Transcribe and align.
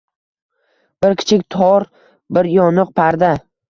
Bir 1.05 1.13
kichik 1.23 1.45
tor, 1.57 1.87
bir 2.39 2.53
yoniq 2.59 2.95
parda 3.01 3.37